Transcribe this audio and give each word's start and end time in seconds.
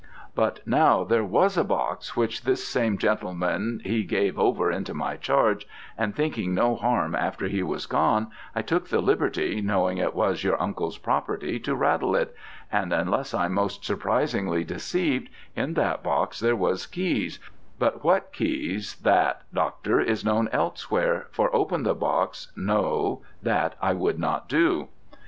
But 0.33 0.61
now 0.65 1.03
there 1.03 1.23
was 1.23 1.55
a 1.57 1.63
box 1.63 2.17
which 2.17 2.41
this 2.43 2.67
same 2.67 2.97
gentleman 2.97 3.81
he 3.85 4.01
give 4.03 4.39
over 4.39 4.71
into 4.71 4.95
my 4.95 5.15
charge, 5.15 5.67
and 5.95 6.15
thinking 6.15 6.55
no 6.55 6.75
harm 6.75 7.13
after 7.13 7.47
he 7.47 7.61
was 7.61 7.85
gone 7.85 8.31
I 8.55 8.63
took 8.63 8.87
the 8.89 8.99
liberty, 8.99 9.61
knowing 9.61 9.99
it 9.99 10.15
was 10.15 10.43
your 10.43 10.59
uncle's 10.59 10.97
property, 10.97 11.59
to 11.59 11.75
rattle 11.75 12.15
it: 12.15 12.35
and 12.71 12.91
unless 12.91 13.35
I'm 13.35 13.53
most 13.53 13.85
surprisingly 13.85 14.63
deceived, 14.63 15.29
in 15.55 15.75
that 15.75 16.01
box 16.01 16.39
there 16.39 16.55
was 16.55 16.87
keys, 16.87 17.37
but 17.77 18.03
what 18.03 18.33
keys, 18.33 18.95
that, 19.03 19.43
Doctor, 19.53 19.99
is 20.01 20.25
known 20.25 20.49
Elsewhere, 20.51 21.27
for 21.29 21.55
open 21.55 21.83
the 21.83 21.93
box, 21.93 22.51
no 22.55 23.21
that 23.43 23.75
I 23.79 23.93
would 23.93 24.17
not 24.17 24.49
do.' 24.49 24.87